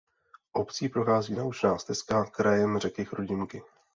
[0.53, 3.61] Obcí prochází naučná stezka „"Krajem řeky Chrudimky"“.